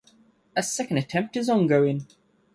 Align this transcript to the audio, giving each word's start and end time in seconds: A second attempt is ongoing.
A 0.55 0.63
second 0.63 0.97
attempt 0.97 1.37
is 1.37 1.47
ongoing. 1.47 2.07